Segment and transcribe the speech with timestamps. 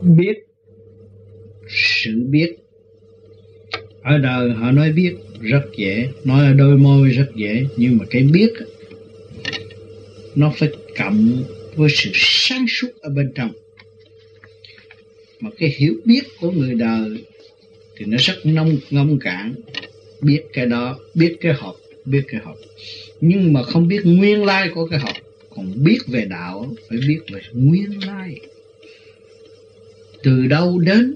[0.00, 0.46] biết.
[1.68, 2.56] Sự biết.
[4.02, 8.04] Ở đời họ nói biết rất dễ, nói ở đôi môi rất dễ, nhưng mà
[8.10, 8.52] cái biết
[10.34, 11.44] nó phải cộng
[11.76, 13.50] với sự sáng suốt ở bên trong.
[15.40, 17.24] Mà cái hiểu biết của người đời
[17.96, 19.54] thì nó rất nông, ngông cạn.
[20.20, 21.76] Biết cái đó, biết cái học
[22.06, 22.56] biết cái học
[23.20, 25.14] nhưng mà không biết nguyên lai của cái học
[25.56, 28.40] còn biết về đạo, phải biết về nguyên lai
[30.22, 31.14] từ đâu đến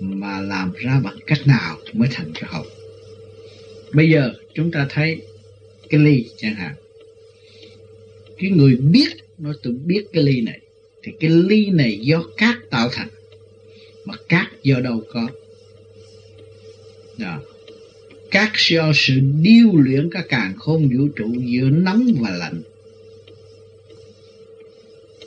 [0.00, 2.66] mà làm ra bằng cách nào mới thành cái hộp?
[3.92, 5.22] bây giờ chúng ta thấy
[5.88, 6.74] cái ly chẳng hạn
[8.40, 10.60] cái người biết nó tự biết cái ly này,
[11.02, 13.08] thì cái ly này do cát tạo thành,
[14.04, 15.28] mà cát do đâu có
[17.18, 17.40] đó.
[18.30, 22.62] cát do sự điêu luyện các càng không vũ trụ giữa nóng và lạnh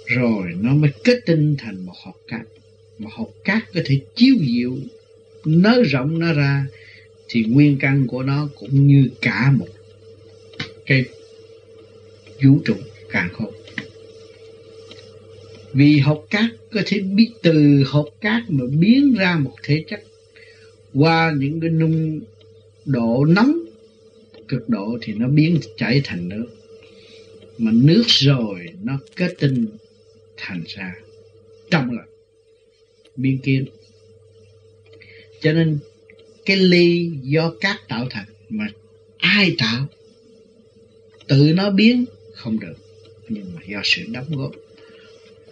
[0.06, 2.42] rồi nó mới kết tinh thành một hột cát.
[3.00, 4.78] Mà hột cát có thể chiếu diệu,
[5.46, 6.66] nới rộng nó ra,
[7.28, 9.68] thì nguyên căn của nó cũng như cả một
[10.86, 11.06] cái
[12.44, 12.76] vũ trụ
[13.10, 13.54] càng không
[15.74, 20.04] vì hột cát có thể biết, từ hột cát mà biến ra một thể chất,
[20.94, 22.22] qua những cái nung
[22.86, 23.60] độ nóng
[24.48, 26.48] cực độ thì nó biến chảy thành nước.
[27.58, 29.68] Mà nước rồi nó kết tinh
[30.38, 30.96] thành ra
[31.72, 32.04] trong là
[33.16, 33.66] biên kiến
[35.42, 35.80] cho nên
[36.46, 38.68] cái ly do cát tạo thành mà
[39.18, 39.88] ai tạo,
[41.28, 42.74] tự nó biến không được.
[43.30, 44.52] Nhưng mà do sự đóng góp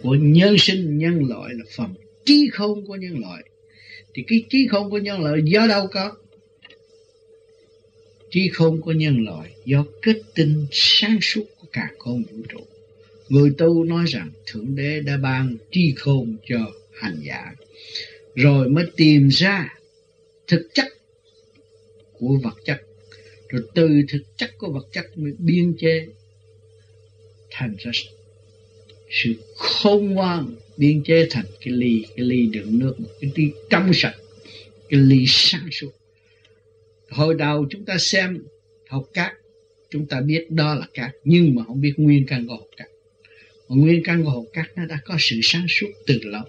[0.02, 1.94] của nhân sinh, nhân loại là phần
[2.24, 3.42] trí không của nhân loại,
[4.14, 6.16] thì cái trí không của nhân loại do đâu có?
[8.30, 12.60] Trí không của nhân loại do kết tinh sáng suốt của cả con vũ trụ
[13.32, 16.58] người tu nói rằng, thượng đế đã ban tri khôn cho
[16.92, 17.52] hành giả.
[18.34, 19.74] Rồi mới tìm ra
[20.46, 20.86] thực chất
[22.12, 22.82] của vật chất.
[23.48, 26.06] Rồi từ thực chất của vật chất mới biên chế
[27.50, 27.90] thành ra
[29.10, 33.52] sự khôn ngoan, biên chế thành cái ly cái ly đựng nước, một cái ly
[33.70, 34.16] trong sạch,
[34.88, 35.92] cái ly sáng suốt.
[37.08, 38.44] Hồi đầu chúng ta xem
[38.88, 39.32] học cát
[39.90, 42.91] chúng ta biết đó là cát nhưng mà không biết nguyên căn của học cát
[43.72, 46.42] còn nguyên căn của hồn cát nó đã có sự sáng suốt từ lâu.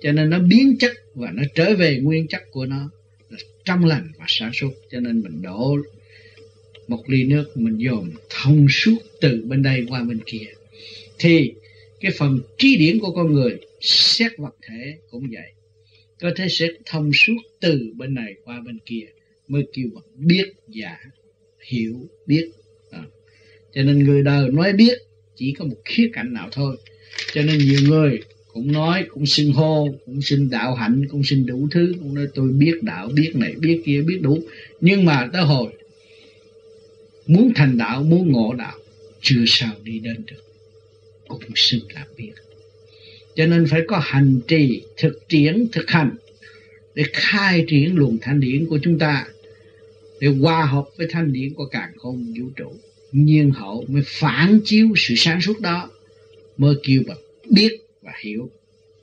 [0.00, 2.90] Cho nên nó biến chất và nó trở về nguyên chất của nó
[3.30, 4.70] là trong lành và sáng suốt.
[4.90, 5.76] Cho nên mình đổ
[6.88, 10.46] một ly nước mình dồn thông suốt từ bên đây qua bên kia.
[11.18, 11.52] Thì
[12.00, 15.52] cái phần trí điển của con người, xét vật thể cũng vậy.
[16.20, 19.06] Có thể sẽ thông suốt từ bên này qua bên kia
[19.48, 20.98] mới kêu bằng biết, giả,
[21.66, 22.50] hiểu, biết.
[22.90, 23.02] À.
[23.74, 24.98] cho nên người đời nói biết
[25.36, 26.76] chỉ có một khía cạnh nào thôi.
[27.32, 28.20] Cho nên nhiều người
[28.52, 32.26] cũng nói, cũng xưng hô, cũng xin đạo hạnh, cũng xin đủ thứ, cũng nói,
[32.34, 34.38] tôi biết đạo, biết này, biết kia, biết đủ.
[34.80, 35.72] Nhưng mà tới hồi
[37.26, 38.78] muốn thành đạo, muốn ngộ đạo,
[39.20, 40.42] chưa sao đi đến được.
[41.28, 42.32] Cũng xưng là biết.
[43.36, 46.16] Cho nên phải có hành trì thực triển thực hành
[46.94, 49.26] để khai triển luồng thanh điển của chúng ta,
[50.20, 52.72] để hòa hợp với thanh điển của càng không vũ trụ
[53.14, 55.90] nhiên hậu mới phản chiếu sự sáng suốt đó,
[56.56, 57.18] mới kêu bậc
[57.50, 58.50] biết và hiểu.